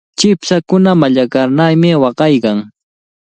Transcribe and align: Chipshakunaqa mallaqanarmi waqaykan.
Chipshakunaqa 0.17 0.99
mallaqanarmi 1.01 1.89
waqaykan. 2.03 2.57